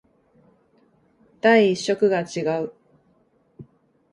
[1.41, 2.73] 第一色が違う